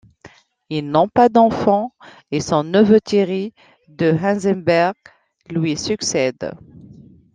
Ils 0.71 0.89
n'ont 0.89 1.09
pas 1.09 1.29
d'enfants, 1.29 1.93
et 2.31 2.39
son 2.41 2.63
neveu 2.63 2.99
Thierry 2.99 3.53
de 3.87 4.07
Heinsberg 4.19 4.95
lui 5.51 5.77
succède. 5.77 6.53